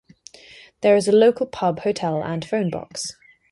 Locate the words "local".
1.11-1.45